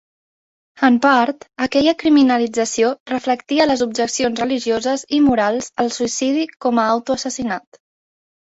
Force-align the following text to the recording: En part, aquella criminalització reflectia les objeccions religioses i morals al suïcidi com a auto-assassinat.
En 0.85 0.95
part, 1.01 1.43
aquella 1.65 1.93
criminalització 2.03 2.89
reflectia 3.11 3.67
les 3.73 3.83
objeccions 3.87 4.41
religioses 4.45 5.05
i 5.19 5.23
morals 5.29 5.71
al 5.85 5.95
suïcidi 5.99 6.49
com 6.67 6.81
a 6.87 6.91
auto-assassinat. 6.97 7.83